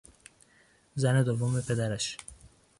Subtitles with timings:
[0.95, 2.17] زن دوم پدرش